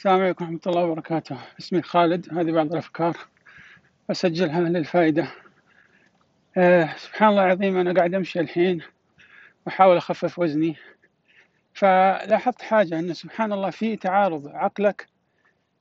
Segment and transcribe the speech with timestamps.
[0.00, 1.38] السلام عليكم ورحمة الله وبركاته.
[1.58, 3.16] اسمي خالد هذه بعض الأفكار.
[4.10, 5.28] أسجلها للفائدة.
[6.56, 8.82] أه سبحان الله العظيم أنا قاعد أمشي الحين
[9.66, 10.76] وأحاول أخفف وزني.
[11.74, 15.06] فلاحظت حاجة أنه سبحان الله في تعارض عقلك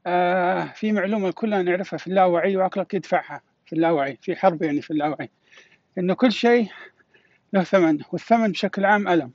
[0.08, 4.92] أه في معلومة كلنا نعرفها في اللاوعي وعقلك يدفعها في اللاوعي في حرب يعني في
[4.92, 5.30] اللاوعي.
[5.98, 6.68] أنه كل شيء
[7.54, 9.32] له ثمن والثمن بشكل عام ألم.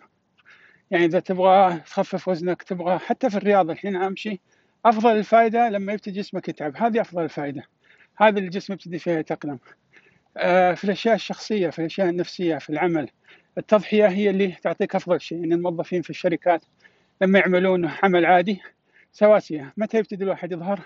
[0.91, 4.41] يعني إذا تبغى تخفف وزنك تبغى حتى في الرياضة الحين أمشي
[4.85, 6.77] أفضل الفائدة لما يبتدي جسمك يتعب.
[6.77, 7.63] هذه أفضل الفائدة.
[8.17, 9.58] هذه الجسم يبتدي فيها يتاقلم
[10.36, 13.08] آه في الأشياء الشخصية في الأشياء النفسية في العمل.
[13.58, 15.39] التضحية هي اللي تعطيك أفضل شيء.
[15.39, 16.64] يعني الموظفين في الشركات
[17.22, 18.61] لما يعملون عمل عادي
[19.13, 19.72] سواسية.
[19.77, 20.81] متى يبتدي الواحد يظهر؟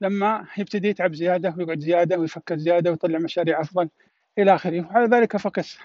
[0.00, 3.88] لما يبتدي يتعب زيادة ويقعد زيادة ويفكر زيادة ويطلع مشاريع أفضل
[4.38, 4.86] إلى آخره.
[4.86, 5.78] وعلى ذلك فقس.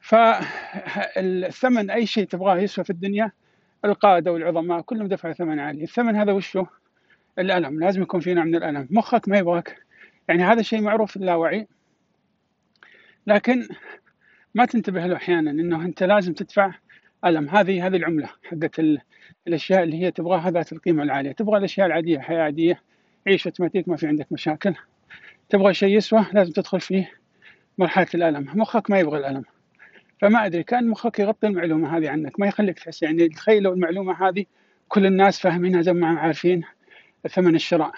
[0.00, 3.32] فالثمن أي شيء تبغاه يسوى في الدنيا
[3.86, 5.82] القادة والعظماء كلهم دفعوا ثمن عالي.
[5.82, 6.66] الثمن هذا وشه
[7.38, 7.80] الألم.
[7.80, 8.88] لازم يكون في نوع من الألم.
[8.90, 9.82] مخك ما يبغاك.
[10.28, 11.66] يعني هذا شيء معروف في اللاوعي.
[13.26, 13.68] لكن
[14.54, 16.74] ما تنتبه له أحيانا أنه أنت لازم تدفع
[17.24, 17.48] ألم.
[17.48, 18.80] هذه هذه العملة حقت
[19.46, 21.32] الأشياء اللي هي تبغاها ذات القيمة العالية.
[21.32, 22.82] تبغى الأشياء العادية حياة عادية
[23.26, 24.74] عيش أوتوماتيك ما في عندك مشاكل.
[25.48, 27.10] تبغى شيء يسوى لازم تدخل فيه
[27.78, 28.46] مرحلة الألم.
[28.54, 29.44] مخك ما يبغى الألم.
[30.18, 34.28] فما أدري كان مخك يغطي المعلومة هذه عنك ما يخليك تحس يعني تخيل لو المعلومة
[34.28, 34.44] هذه
[34.88, 36.62] كل الناس فاهمينها زي ما عارفين
[37.28, 37.92] ثمن الشراء.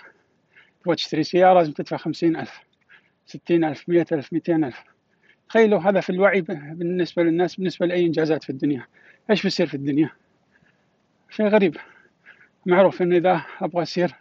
[0.84, 2.60] تبغى تشتري سيارة لازم تدفع خمسين ألف
[3.27, 4.84] ستين ألف مئة ألف مئتين ألف.
[5.48, 8.86] تخيلوا هذا في الوعي بالنسبة للناس بالنسبة لأي إنجازات في الدنيا.
[9.30, 10.10] إيش بيصير في الدنيا؟
[11.30, 11.77] شيء غريب.
[12.66, 14.14] معروف إنه إذا أبغى أصير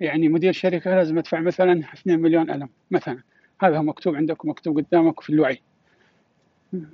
[0.00, 3.22] يعني مدير شركة لازم أدفع مثلا 2 مليون ألم مثلا.
[3.62, 5.60] هذا هو مكتوب عندك ومكتوب قدامك في الوعي.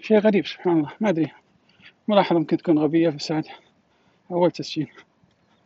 [0.01, 0.93] شيء غريب سبحان الله.
[1.01, 1.31] ما أدري.
[2.09, 3.51] ملاحظة ممكن تكون غبية بس هذا
[4.31, 4.89] أول تسجيل.